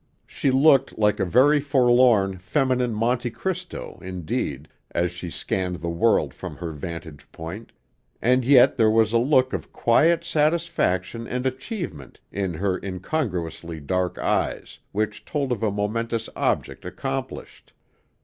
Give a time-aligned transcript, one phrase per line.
[0.25, 6.33] She looked like a very forlorn, feminine Monte Cristo indeed, as she scanned the world
[6.33, 7.71] from her vantage point,
[8.19, 14.17] and yet there was a look of quiet satisfaction and achievement in her incongruously dark
[14.17, 17.71] eyes which told of a momentous object accomplished.